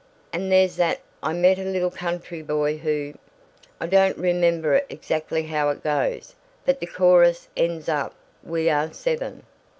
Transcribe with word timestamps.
And 0.33 0.51
there's 0.51 0.77
that 0.77 0.99
'I 1.21 1.33
met 1.33 1.59
a 1.59 1.63
little 1.63 1.91
country 1.91 2.41
boy 2.41 2.77
who' 2.79 3.13
I 3.79 3.85
don't 3.85 4.17
remember 4.17 4.81
exactly 4.89 5.43
how 5.43 5.69
it 5.69 5.83
goes, 5.83 6.33
but 6.65 6.79
the 6.79 6.87
chorus 6.87 7.47
ends 7.55 7.87
up, 7.87 8.15
'We 8.41 8.69
are 8.71 8.93
seven.'" 8.93 9.43